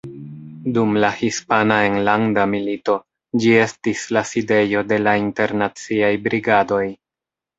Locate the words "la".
1.01-1.09, 4.17-4.23, 5.09-5.13